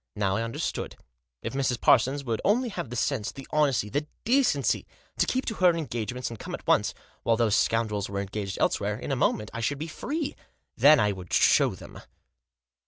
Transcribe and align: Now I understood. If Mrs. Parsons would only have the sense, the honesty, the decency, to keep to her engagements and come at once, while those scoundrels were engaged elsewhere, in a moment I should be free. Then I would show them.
Now 0.15 0.35
I 0.37 0.41
understood. 0.41 0.95
If 1.43 1.53
Mrs. 1.53 1.79
Parsons 1.79 2.23
would 2.23 2.41
only 2.43 2.69
have 2.69 2.89
the 2.89 2.95
sense, 2.95 3.31
the 3.31 3.47
honesty, 3.51 3.87
the 3.87 4.07
decency, 4.23 4.87
to 5.19 5.27
keep 5.27 5.45
to 5.45 5.53
her 5.53 5.75
engagements 5.77 6.31
and 6.31 6.39
come 6.39 6.55
at 6.55 6.65
once, 6.65 6.95
while 7.21 7.37
those 7.37 7.55
scoundrels 7.55 8.09
were 8.09 8.19
engaged 8.19 8.57
elsewhere, 8.59 8.97
in 8.97 9.11
a 9.11 9.15
moment 9.15 9.51
I 9.53 9.61
should 9.61 9.77
be 9.77 9.87
free. 9.87 10.35
Then 10.75 10.99
I 10.99 11.11
would 11.11 11.31
show 11.31 11.75
them. 11.75 12.01